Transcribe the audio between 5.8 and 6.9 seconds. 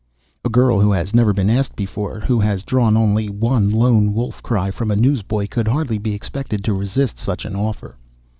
be expected to